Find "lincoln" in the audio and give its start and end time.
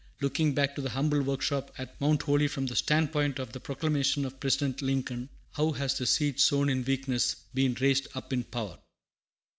4.81-5.29